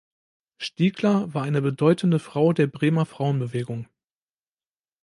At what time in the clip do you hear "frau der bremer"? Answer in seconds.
2.17-3.05